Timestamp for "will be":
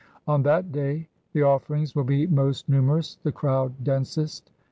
1.95-2.25